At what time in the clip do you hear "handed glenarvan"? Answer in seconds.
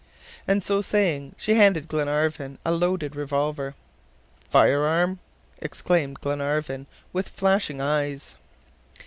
1.53-2.57